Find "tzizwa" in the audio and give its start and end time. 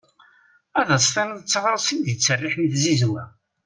2.73-3.23